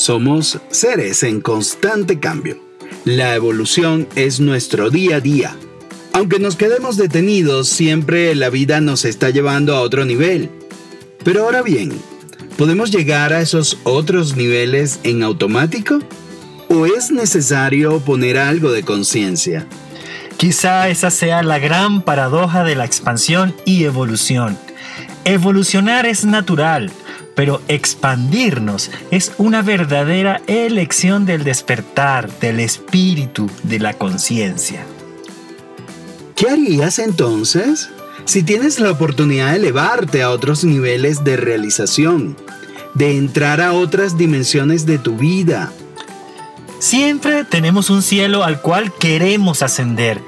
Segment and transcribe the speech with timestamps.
[0.00, 2.56] Somos seres en constante cambio.
[3.04, 5.54] La evolución es nuestro día a día.
[6.14, 10.48] Aunque nos quedemos detenidos, siempre la vida nos está llevando a otro nivel.
[11.22, 11.92] Pero ahora bien,
[12.56, 15.98] ¿podemos llegar a esos otros niveles en automático?
[16.70, 19.66] ¿O es necesario poner algo de conciencia?
[20.38, 24.56] Quizá esa sea la gran paradoja de la expansión y evolución.
[25.26, 26.90] Evolucionar es natural,
[27.40, 34.84] pero expandirnos es una verdadera elección del despertar, del espíritu, de la conciencia.
[36.36, 37.88] ¿Qué harías entonces
[38.26, 42.36] si tienes la oportunidad de elevarte a otros niveles de realización,
[42.92, 45.72] de entrar a otras dimensiones de tu vida?
[46.78, 50.20] Siempre tenemos un cielo al cual queremos ascender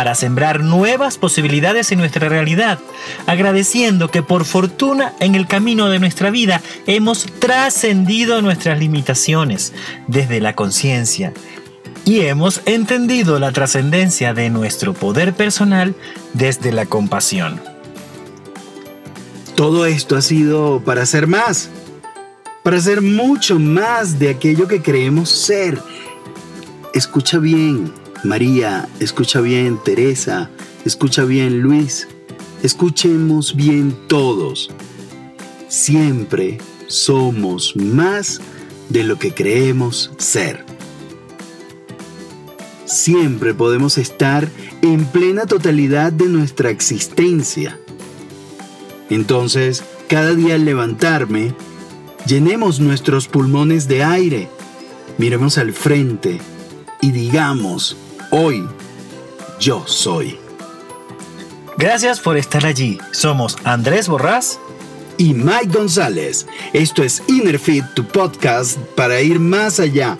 [0.00, 2.78] para sembrar nuevas posibilidades en nuestra realidad,
[3.26, 9.74] agradeciendo que por fortuna en el camino de nuestra vida hemos trascendido nuestras limitaciones
[10.06, 11.34] desde la conciencia
[12.06, 15.94] y hemos entendido la trascendencia de nuestro poder personal
[16.32, 17.60] desde la compasión.
[19.54, 21.68] Todo esto ha sido para ser más,
[22.62, 25.78] para ser mucho más de aquello que creemos ser.
[26.94, 27.92] Escucha bien,
[28.22, 30.50] María, escucha bien Teresa,
[30.84, 32.06] escucha bien Luis,
[32.62, 34.70] escuchemos bien todos.
[35.68, 38.40] Siempre somos más
[38.90, 40.66] de lo que creemos ser.
[42.84, 44.48] Siempre podemos estar
[44.82, 47.78] en plena totalidad de nuestra existencia.
[49.08, 51.54] Entonces, cada día al levantarme,
[52.26, 54.50] llenemos nuestros pulmones de aire,
[55.16, 56.38] miremos al frente
[57.00, 57.96] y digamos,
[58.32, 58.64] Hoy
[59.58, 60.38] yo soy.
[61.76, 62.98] Gracias por estar allí.
[63.10, 64.60] Somos Andrés Borrás
[65.18, 66.46] y Mike González.
[66.72, 70.16] Esto es Innerfit, tu podcast para ir más allá.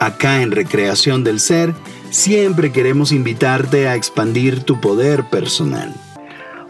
[0.00, 1.74] Acá en Recreación del Ser,
[2.10, 5.94] siempre queremos invitarte a expandir tu poder personal.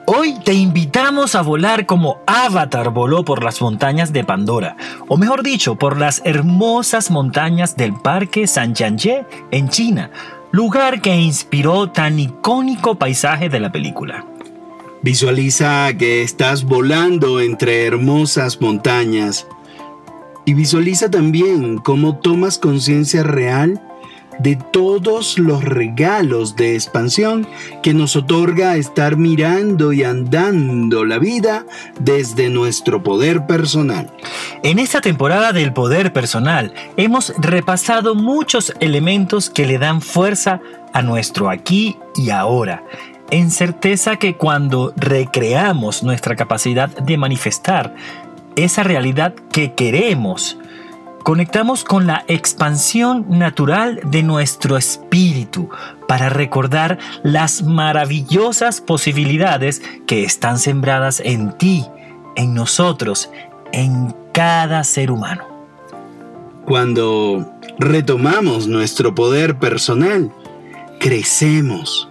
[0.09, 4.77] Hoy te invitamos a volar como Avatar voló por las montañas de Pandora,
[5.09, 10.13] o mejor dicho, por las hermosas montañas del Parque Sanjianye en China,
[10.53, 14.25] lugar que inspiró tan icónico paisaje de la película.
[15.03, 19.49] Visualiza que estás volando entre hermosas montañas
[20.45, 23.83] y visualiza también cómo tomas conciencia real
[24.39, 27.47] de todos los regalos de expansión
[27.83, 31.67] que nos otorga estar mirando y andando la vida
[31.99, 34.11] desde nuestro poder personal.
[34.63, 40.61] En esta temporada del poder personal hemos repasado muchos elementos que le dan fuerza
[40.93, 42.85] a nuestro aquí y ahora,
[43.31, 47.95] en certeza que cuando recreamos nuestra capacidad de manifestar
[48.57, 50.59] esa realidad que queremos,
[51.27, 55.69] conectamos con la expansión natural de nuestro espíritu
[56.07, 61.85] para recordar las maravillosas posibilidades que están sembradas en ti,
[62.37, 63.29] en nosotros,
[63.73, 65.43] en cada ser humano.
[66.65, 70.31] Cuando retomamos nuestro poder personal,
[71.01, 72.09] crecemos,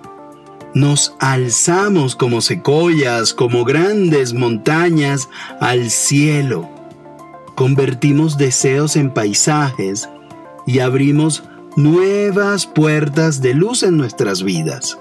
[0.74, 5.30] nos alzamos como secoyas, como grandes montañas
[5.62, 6.75] al cielo
[7.56, 10.10] convertimos deseos en paisajes
[10.68, 11.44] y abrimos
[11.76, 15.00] nuevas puertas de luz en nuestras vidas.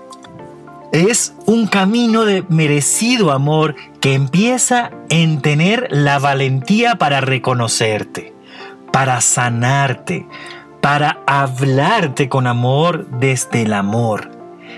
[0.92, 8.32] Es un camino de merecido amor que empieza en tener la valentía para reconocerte,
[8.92, 10.28] para sanarte,
[10.80, 14.30] para hablarte con amor desde el amor.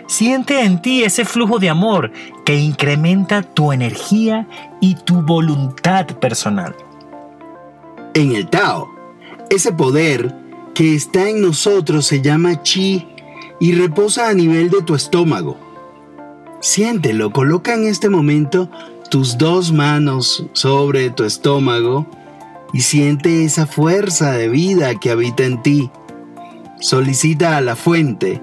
[0.06, 2.12] Siente en ti ese flujo de amor
[2.44, 4.46] que incrementa tu energía
[4.80, 6.74] y tu voluntad personal
[8.16, 8.88] en el Tao.
[9.50, 10.34] Ese poder
[10.74, 13.06] que está en nosotros se llama chi
[13.60, 15.58] y reposa a nivel de tu estómago.
[16.60, 18.70] Siéntelo, coloca en este momento
[19.10, 22.06] tus dos manos sobre tu estómago
[22.72, 25.90] y siente esa fuerza de vida que habita en ti.
[26.80, 28.40] Solicita a la fuente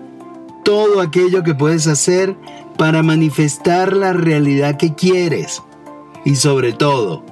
[0.64, 2.36] todo aquello que puedes hacer
[2.78, 5.64] para manifestar la realidad que quieres.
[6.26, 7.24] Y sobre todo,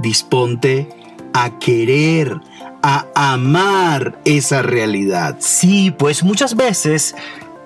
[0.00, 0.88] disponte
[1.34, 2.40] a querer,
[2.82, 5.36] a amar esa realidad.
[5.40, 7.14] Sí, pues muchas veces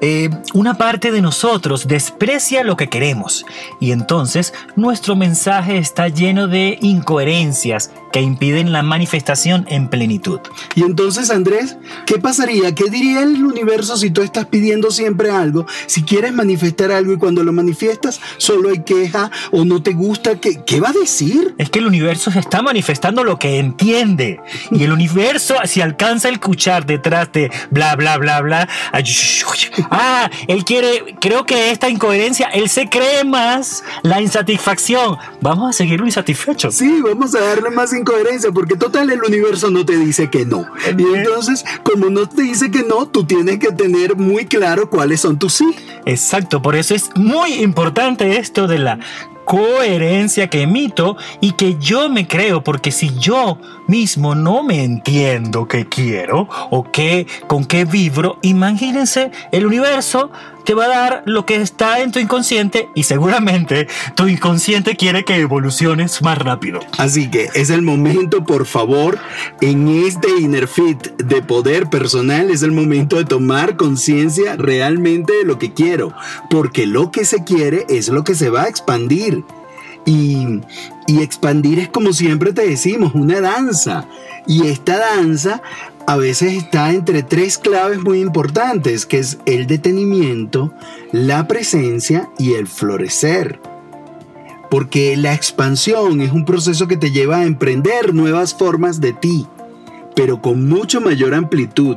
[0.01, 3.45] eh, una parte de nosotros desprecia lo que queremos
[3.81, 10.41] y entonces nuestro mensaje está lleno de incoherencias que impiden la manifestación en plenitud.
[10.75, 11.77] Y entonces, Andrés,
[12.07, 12.75] ¿qué pasaría?
[12.75, 15.67] ¿Qué diría el universo si tú estás pidiendo siempre algo?
[15.87, 20.41] Si quieres manifestar algo y cuando lo manifiestas solo hay queja o no te gusta,
[20.41, 21.55] ¿qué, qué va a decir?
[21.59, 24.41] Es que el universo se está manifestando lo que entiende.
[24.71, 28.69] Y el universo, si alcanza el escuchar detrás de bla, bla, bla, bla,
[29.91, 35.17] ah, él quiere, creo que esta incoherencia, él se cree más la insatisfacción.
[35.41, 36.71] Vamos a seguirlo insatisfecho.
[36.71, 40.67] Sí, vamos a darle más incoherencia, porque total el universo no te dice que no.
[40.97, 45.21] Y entonces, como no te dice que no, tú tienes que tener muy claro cuáles
[45.21, 45.75] son tus sí.
[46.07, 48.99] Exacto, por eso es muy importante esto de la
[49.45, 55.67] coherencia que emito y que yo me creo, porque si yo mismo no me entiendo
[55.67, 60.31] qué quiero o qué, con qué vibro, imagínense, el universo
[60.69, 65.25] te va a dar lo que está en tu inconsciente y seguramente tu inconsciente quiere
[65.25, 66.81] que evoluciones más rápido.
[66.99, 69.19] Así que es el momento, por favor,
[69.63, 75.45] en este Inner Fit de poder personal, es el momento de tomar conciencia realmente de
[75.45, 76.13] lo que quiero,
[76.51, 79.45] porque lo que se quiere es lo que se va a expandir.
[80.05, 80.61] Y,
[81.09, 84.07] y expandir es como siempre te decimos, una danza.
[84.47, 85.63] Y esta danza
[86.07, 90.75] a veces está entre tres claves muy importantes, que es el detenimiento,
[91.11, 93.59] la presencia y el florecer.
[94.71, 99.47] Porque la expansión es un proceso que te lleva a emprender nuevas formas de ti,
[100.15, 101.97] pero con mucho mayor amplitud.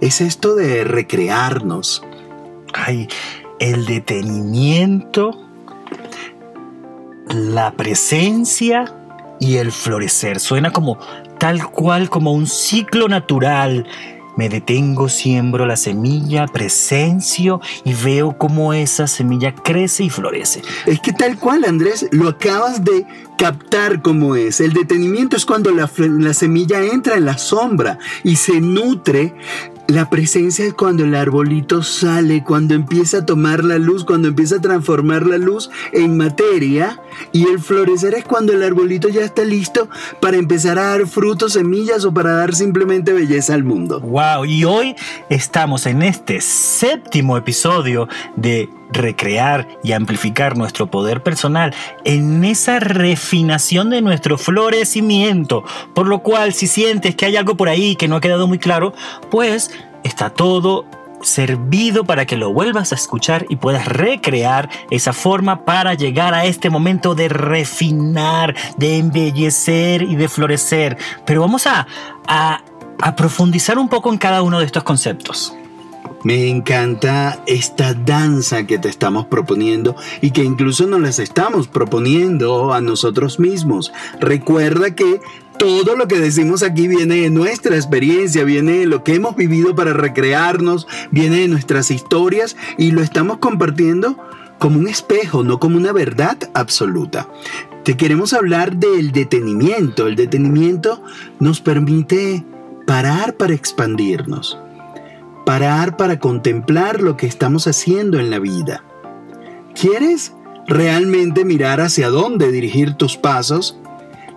[0.00, 2.04] Es esto de recrearnos.
[2.72, 3.08] Ay,
[3.58, 5.43] el detenimiento,
[7.28, 8.92] la presencia
[9.40, 10.40] y el florecer.
[10.40, 10.98] Suena como
[11.38, 13.86] tal cual como un ciclo natural.
[14.36, 20.62] Me detengo, siembro la semilla, presencio y veo cómo esa semilla crece y florece.
[20.86, 23.06] Es que tal cual, Andrés, lo acabas de
[23.38, 24.60] captar como es.
[24.60, 29.34] El detenimiento es cuando la, la, semilla entra en la sombra y se nutre
[29.86, 34.56] la presencia es cuando el arbolito sale, cuando empieza a tomar la luz, cuando empieza
[34.56, 37.00] a transformar la luz en materia.
[37.32, 39.88] Y el florecer es cuando el arbolito ya está listo
[40.20, 44.00] para empezar a dar frutos, semillas o para dar simplemente belleza al mundo.
[44.00, 44.46] ¡Wow!
[44.46, 44.96] Y hoy
[45.28, 53.90] estamos en este séptimo episodio de recrear y amplificar nuestro poder personal en esa refinación
[53.90, 55.64] de nuestro florecimiento.
[55.94, 58.58] Por lo cual, si sientes que hay algo por ahí que no ha quedado muy
[58.58, 58.94] claro,
[59.30, 59.70] pues
[60.02, 60.86] está todo
[61.22, 66.44] servido para que lo vuelvas a escuchar y puedas recrear esa forma para llegar a
[66.44, 70.98] este momento de refinar, de embellecer y de florecer.
[71.24, 71.86] Pero vamos a,
[72.26, 72.62] a,
[73.00, 75.54] a profundizar un poco en cada uno de estos conceptos.
[76.24, 82.72] Me encanta esta danza que te estamos proponiendo y que incluso nos las estamos proponiendo
[82.72, 83.92] a nosotros mismos.
[84.20, 85.20] Recuerda que
[85.58, 89.74] todo lo que decimos aquí viene de nuestra experiencia, viene de lo que hemos vivido
[89.74, 94.16] para recrearnos, viene de nuestras historias y lo estamos compartiendo
[94.58, 97.28] como un espejo, no como una verdad absoluta.
[97.84, 100.06] Te queremos hablar del detenimiento.
[100.06, 101.02] El detenimiento
[101.38, 102.42] nos permite
[102.86, 104.58] parar para expandirnos
[105.44, 108.84] parar para contemplar lo que estamos haciendo en la vida.
[109.74, 110.32] ¿Quieres
[110.66, 113.78] realmente mirar hacia dónde dirigir tus pasos?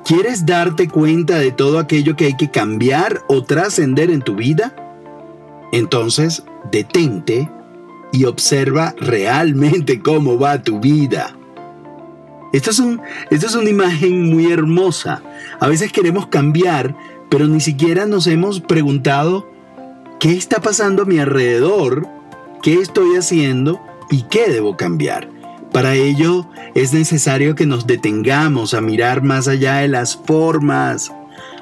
[0.06, 4.76] ¿Quieres darte cuenta de todo aquello que hay que cambiar o trascender en tu vida?
[5.72, 7.50] Entonces, detente
[8.12, 11.36] y observa realmente cómo va tu vida.
[12.54, 15.22] Esto es, es una imagen muy hermosa.
[15.60, 16.96] A veces queremos cambiar,
[17.30, 19.57] pero ni siquiera nos hemos preguntado
[20.20, 22.08] ¿Qué está pasando a mi alrededor?
[22.64, 23.80] ¿Qué estoy haciendo?
[24.10, 25.30] ¿Y qué debo cambiar?
[25.72, 31.14] Para ello es necesario que nos detengamos a mirar más allá de las formas,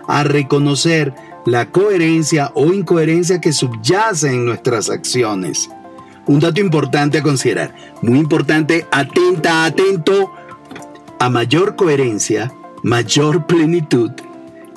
[0.07, 1.13] a reconocer
[1.45, 5.69] la coherencia o incoherencia que subyace en nuestras acciones.
[6.25, 10.31] Un dato importante a considerar, muy importante, atenta, atento,
[11.19, 14.11] a mayor coherencia, mayor plenitud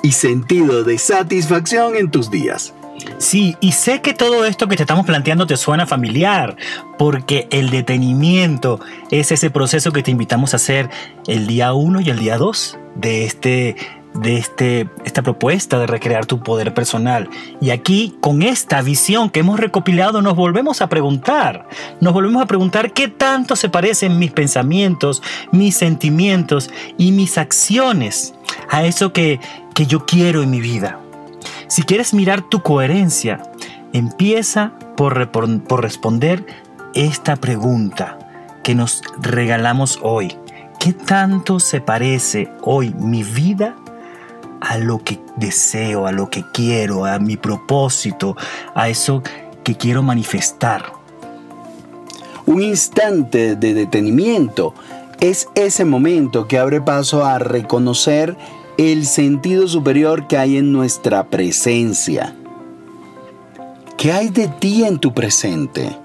[0.03, 2.73] y sentido de satisfacción en tus días.
[3.17, 6.55] Sí, y sé que todo esto que te estamos planteando te suena familiar,
[6.97, 8.79] porque el detenimiento
[9.11, 10.89] es ese proceso que te invitamos a hacer
[11.27, 13.75] el día 1 y el día 2 de este
[14.13, 17.29] de este, esta propuesta de recrear tu poder personal.
[17.61, 21.67] Y aquí, con esta visión que hemos recopilado, nos volvemos a preguntar,
[22.01, 28.33] nos volvemos a preguntar qué tanto se parecen mis pensamientos, mis sentimientos y mis acciones
[28.69, 29.39] a eso que,
[29.73, 30.99] que yo quiero en mi vida.
[31.69, 33.41] Si quieres mirar tu coherencia,
[33.93, 35.15] empieza por,
[35.81, 36.45] responder
[36.93, 38.17] esta pregunta
[38.63, 40.35] que nos regalamos hoy.
[40.79, 43.75] ¿Qué tanto se parece hoy mi vida
[44.61, 48.35] a lo que deseo, a lo que quiero, a mi propósito,
[48.75, 49.23] a eso
[49.63, 50.91] que quiero manifestar.
[52.45, 54.73] Un instante de detenimiento
[55.19, 58.35] es ese momento que abre paso a reconocer
[58.79, 62.33] el sentido superior que hay en nuestra presencia.
[63.97, 65.97] ¿Qué hay de ti en tu presente?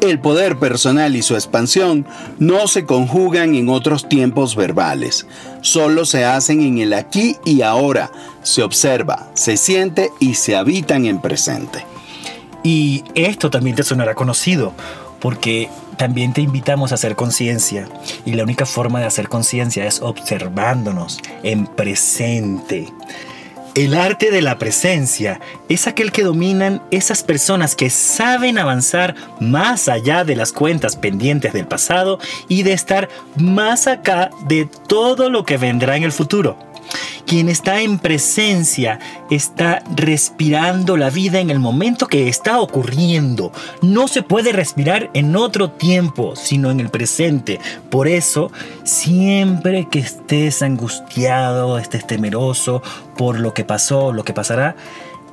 [0.00, 2.06] El poder personal y su expansión
[2.38, 5.26] no se conjugan en otros tiempos verbales,
[5.60, 8.10] solo se hacen en el aquí y ahora,
[8.42, 11.84] se observa, se siente y se habitan en presente.
[12.62, 14.72] Y esto también te sonará conocido,
[15.20, 17.88] porque también te invitamos a hacer conciencia.
[18.24, 22.88] Y la única forma de hacer conciencia es observándonos en presente.
[23.74, 29.88] El arte de la presencia es aquel que dominan esas personas que saben avanzar más
[29.88, 35.44] allá de las cuentas pendientes del pasado y de estar más acá de todo lo
[35.44, 36.58] que vendrá en el futuro.
[37.26, 38.98] Quien está en presencia
[39.30, 43.52] está respirando la vida en el momento que está ocurriendo.
[43.82, 47.60] No se puede respirar en otro tiempo, sino en el presente.
[47.90, 48.50] Por eso,
[48.82, 52.82] siempre que estés angustiado, estés temeroso
[53.16, 54.74] por lo que pasó, lo que pasará,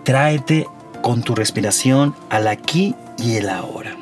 [0.03, 0.67] tráete
[1.01, 3.95] con tu respiración al aquí y el ahora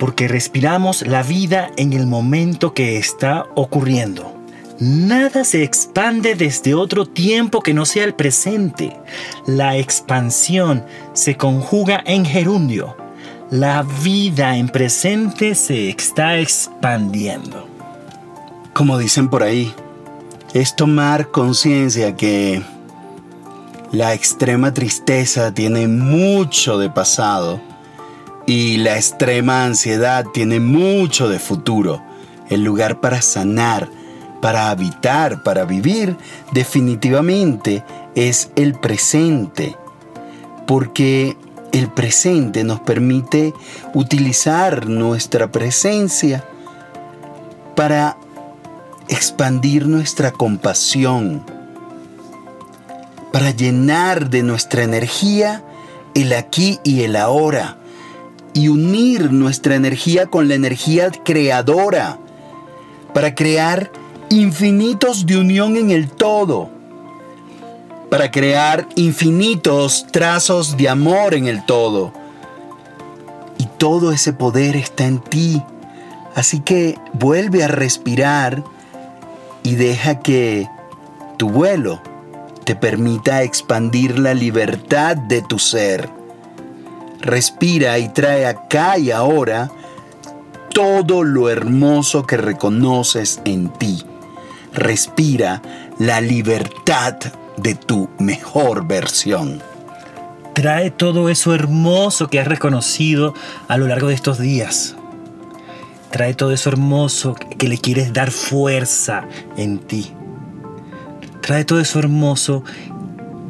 [0.00, 4.39] porque respiramos la vida en el momento que está ocurriendo.
[4.80, 8.96] Nada se expande desde otro tiempo que no sea el presente.
[9.46, 12.96] La expansión se conjuga en gerundio.
[13.50, 17.68] La vida en presente se está expandiendo.
[18.72, 19.70] Como dicen por ahí,
[20.54, 22.62] es tomar conciencia que
[23.92, 27.60] la extrema tristeza tiene mucho de pasado
[28.46, 32.02] y la extrema ansiedad tiene mucho de futuro.
[32.48, 33.99] El lugar para sanar
[34.40, 36.16] para habitar, para vivir,
[36.52, 39.76] definitivamente es el presente,
[40.66, 41.36] porque
[41.72, 43.54] el presente nos permite
[43.94, 46.44] utilizar nuestra presencia
[47.76, 48.16] para
[49.08, 51.44] expandir nuestra compasión,
[53.32, 55.62] para llenar de nuestra energía
[56.14, 57.76] el aquí y el ahora
[58.52, 62.18] y unir nuestra energía con la energía creadora
[63.14, 63.90] para crear
[64.30, 66.70] infinitos de unión en el todo,
[68.10, 72.12] para crear infinitos trazos de amor en el todo.
[73.58, 75.62] Y todo ese poder está en ti.
[76.36, 78.62] Así que vuelve a respirar
[79.64, 80.68] y deja que
[81.36, 82.00] tu vuelo
[82.64, 86.08] te permita expandir la libertad de tu ser.
[87.20, 89.72] Respira y trae acá y ahora
[90.72, 94.04] todo lo hermoso que reconoces en ti
[94.72, 95.62] respira
[95.98, 97.16] la libertad
[97.56, 99.62] de tu mejor versión.
[100.54, 103.34] Trae todo eso hermoso que has reconocido
[103.68, 104.96] a lo largo de estos días.
[106.10, 109.24] Trae todo eso hermoso que le quieres dar fuerza
[109.56, 110.12] en ti.
[111.40, 112.64] Trae todo eso hermoso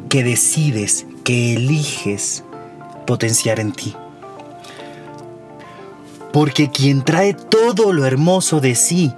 [0.09, 2.43] que decides, que eliges
[3.07, 3.95] potenciar en ti.
[6.31, 9.11] Porque quien trae todo lo hermoso de sí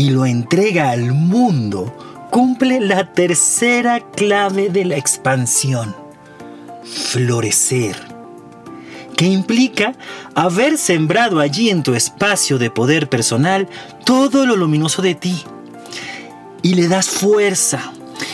[0.00, 1.94] y lo entrega al mundo,
[2.30, 5.94] cumple la tercera clave de la expansión,
[6.84, 7.96] florecer,
[9.14, 9.92] que implica
[10.34, 13.68] haber sembrado allí en tu espacio de poder personal
[14.06, 15.44] todo lo luminoso de ti,
[16.62, 17.92] y le das fuerza,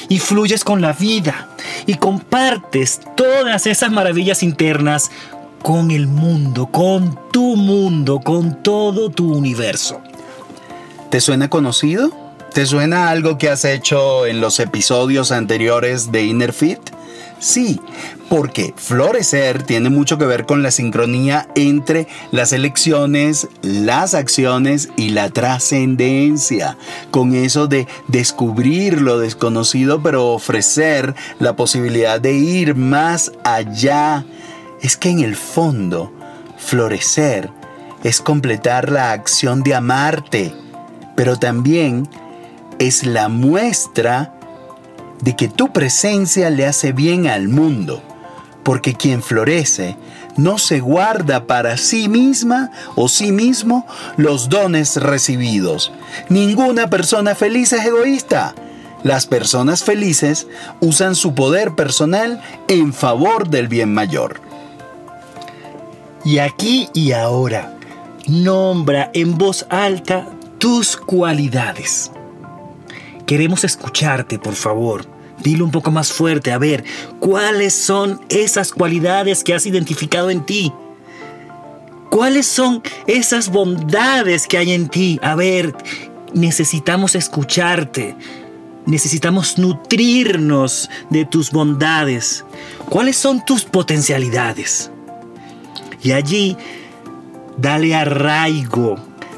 [0.08, 1.49] y fluyes con la vida,
[1.85, 5.11] y compartes todas esas maravillas internas
[5.64, 10.00] con el mundo, con tu mundo, con todo tu universo.
[11.16, 12.11] ¿Te suena conocido?
[12.52, 16.78] ¿Te suena algo que has hecho en los episodios anteriores de Inner Fit?
[17.38, 17.80] Sí,
[18.28, 25.08] porque florecer tiene mucho que ver con la sincronía entre las elecciones, las acciones y
[25.08, 26.76] la trascendencia.
[27.11, 34.26] Con eso de descubrir lo desconocido, pero ofrecer la posibilidad de ir más allá.
[34.82, 36.12] Es que en el fondo,
[36.58, 37.49] florecer
[38.04, 40.65] es completar la acción de amarte
[41.16, 42.08] pero también
[42.78, 44.35] es la muestra
[45.23, 48.02] de que tu presencia le hace bien al mundo,
[48.62, 49.96] porque quien florece
[50.37, 55.92] no se guarda para sí misma o sí mismo los dones recibidos.
[56.28, 58.54] Ninguna persona feliz es egoísta.
[59.02, 60.46] Las personas felices
[60.80, 64.40] usan su poder personal en favor del bien mayor.
[66.25, 67.73] Y aquí y ahora,
[68.26, 72.10] nombra en voz alta tus cualidades.
[73.26, 75.04] Queremos escucharte, por favor.
[75.42, 76.84] Dilo un poco más fuerte, a ver,
[77.20, 80.72] ¿cuáles son esas cualidades que has identificado en ti?
[82.10, 85.20] ¿Cuáles son esas bondades que hay en ti?
[85.22, 85.75] A ver,
[86.32, 88.16] necesitamos escucharte.
[88.86, 92.44] Necesitamos nutrirnos de tus bondades.
[92.88, 94.90] ¿Cuáles son tus potencialidades?
[96.02, 96.56] Y allí,
[97.58, 98.96] dale arraigo.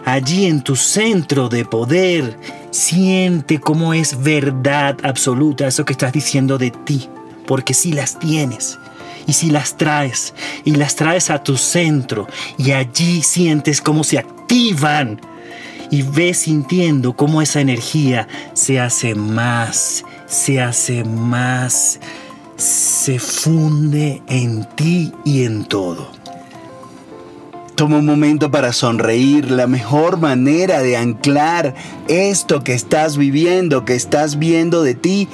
[0.08, 2.34] Allí en tu centro de poder,
[2.70, 7.10] siente cómo es verdad absoluta eso que estás diciendo de ti.
[7.46, 8.78] Porque si las tienes
[9.26, 10.32] y si las traes
[10.64, 15.20] y las traes a tu centro y allí sientes cómo se activan
[15.90, 22.00] y ves sintiendo cómo esa energía se hace más, se hace más,
[22.56, 26.10] se funde en ti y en todo.
[27.78, 29.52] Toma un momento para sonreír.
[29.52, 31.76] La mejor manera de anclar
[32.08, 35.28] esto que estás viviendo, que estás viendo de ti,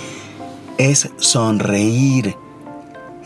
[0.76, 2.36] es sonreír.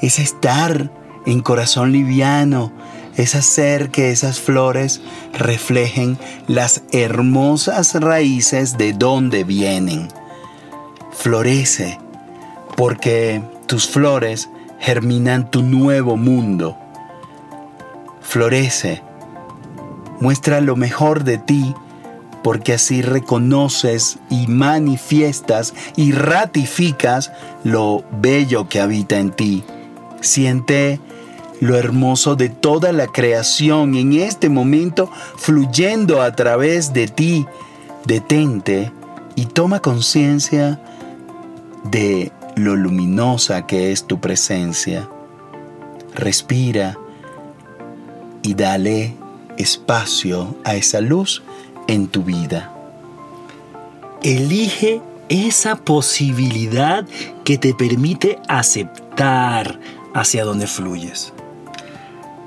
[0.00, 0.92] Es estar
[1.26, 2.70] en corazón liviano,
[3.16, 5.00] es hacer que esas flores
[5.32, 10.06] reflejen las hermosas raíces de donde vienen.
[11.10, 11.98] Florece,
[12.76, 14.48] porque tus flores
[14.78, 16.78] germinan tu nuevo mundo.
[18.20, 19.07] Florece,
[20.20, 21.75] muestra lo mejor de ti,
[22.42, 27.32] porque así reconoces y manifiestas y ratificas
[27.64, 29.64] lo bello que habita en ti.
[30.20, 31.00] Siente
[31.60, 37.46] lo hermoso de toda la creación en este momento fluyendo a través de ti.
[38.04, 38.92] Detente
[39.34, 40.80] y toma conciencia
[41.84, 45.08] de lo luminosa que es tu presencia.
[46.14, 46.96] Respira
[48.42, 49.14] y dale
[49.58, 51.42] espacio a esa luz
[51.86, 52.72] en tu vida.
[54.22, 57.06] Elige esa posibilidad
[57.44, 59.78] que te permite aceptar
[60.14, 61.32] hacia donde fluyes.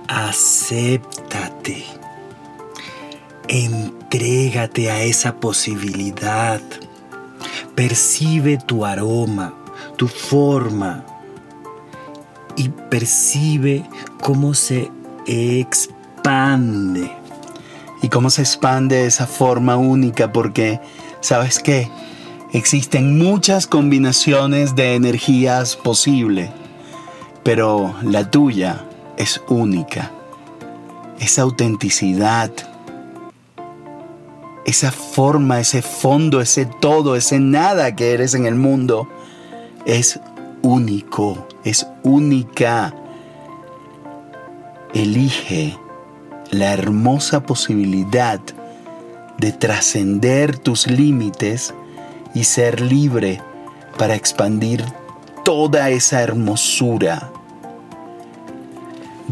[0.08, 1.86] Acéptate.
[3.48, 6.62] Entrégate a esa posibilidad.
[7.75, 9.53] Percibe tu aroma,
[9.98, 11.06] tu forma
[12.55, 13.86] y percibe
[14.22, 14.92] cómo se
[16.22, 17.12] expande.
[18.03, 20.79] Y cómo se expande esa forma única porque,
[21.20, 21.90] ¿sabes qué?
[22.53, 26.50] Existen muchas combinaciones de energías posibles,
[27.44, 28.86] pero la tuya
[29.18, 30.12] es única.
[31.20, 32.51] Esa autenticidad,
[34.66, 39.07] esa forma, ese fondo, ese todo, ese nada que eres en el mundo,
[39.86, 40.20] es
[40.62, 42.94] único, es única.
[44.94, 45.77] Elige
[46.51, 48.40] la hermosa posibilidad
[49.37, 51.74] de trascender tus límites
[52.35, 53.42] y ser libre
[53.98, 54.85] para expandir
[55.44, 57.31] toda esa hermosura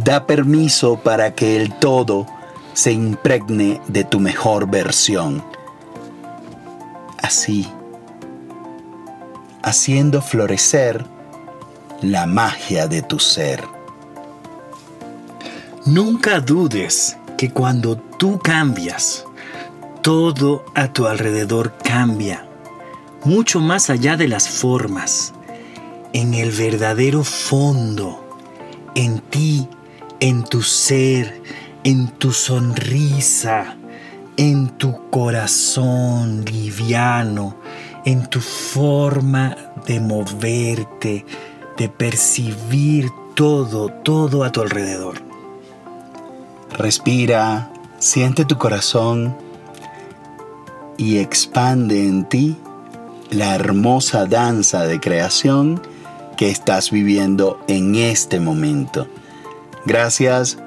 [0.03, 2.25] Da permiso para que el todo
[2.73, 5.43] se impregne de tu mejor versión.
[7.21, 7.67] Así,
[9.62, 11.05] haciendo florecer
[12.01, 13.62] la magia de tu ser.
[15.86, 19.26] Nunca dudes que cuando tú cambias,
[20.02, 22.46] todo a tu alrededor cambia,
[23.24, 25.34] mucho más allá de las formas,
[26.13, 28.38] en el verdadero fondo,
[28.96, 29.68] en ti
[30.20, 31.42] en tu ser,
[31.84, 33.78] en tu sonrisa,
[34.38, 37.56] en tu corazón liviano,
[38.06, 39.56] en tu forma
[39.88, 41.26] de moverte,
[41.78, 45.29] de percibir todo, todo a tu alrededor.
[46.77, 49.36] Respira, siente tu corazón
[50.97, 52.58] y expande en ti
[53.32, 55.82] la hermosa danza de creación
[56.38, 59.08] que estás viviendo en este momento.
[59.86, 60.58] Gracias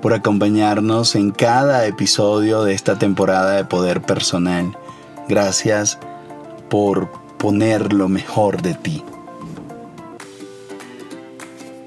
[0.00, 4.76] por acompañarnos en cada episodio de esta temporada de Poder Personal.
[5.28, 5.98] Gracias
[6.68, 9.04] por poner lo mejor de ti.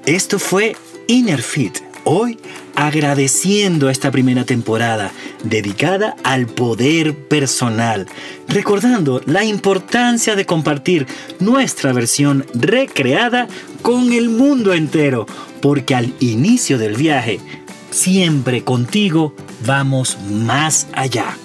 [0.06, 0.76] Esto fue
[1.08, 1.78] Inner Fit.
[2.04, 2.38] Hoy
[2.76, 5.10] agradeciendo esta primera temporada
[5.42, 8.06] dedicada al poder personal,
[8.46, 11.06] recordando la importancia de compartir
[11.40, 13.48] nuestra versión recreada
[13.82, 15.26] con el mundo entero
[15.60, 17.40] porque al inicio del viaje,
[17.90, 19.34] siempre contigo
[19.64, 21.36] vamos más allá.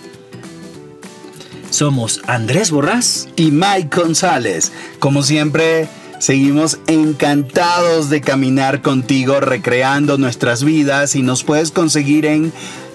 [1.72, 4.74] Somos Andrés Borrás y Mike González.
[5.00, 5.88] Como siempre,
[6.22, 12.54] seguimos encantados de caminar contigo recreando nuestras vidas y nos puedes conseguir en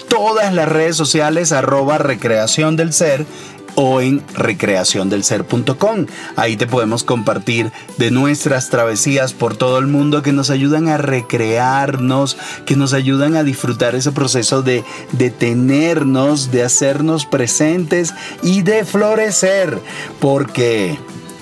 [0.09, 3.27] todas las redes sociales arroba recreación del ser
[3.75, 6.07] o en recreaciondelser.com.
[6.37, 10.97] Ahí te podemos compartir de nuestras travesías por todo el mundo que nos ayudan a
[10.97, 18.85] recrearnos, que nos ayudan a disfrutar ese proceso de detenernos, de hacernos presentes y de
[18.85, 19.81] florecer.
[20.21, 20.97] Porque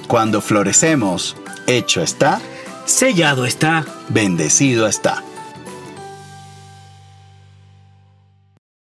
[0.08, 2.40] cuando florecemos, hecho está,
[2.84, 5.22] sellado está, bendecido está.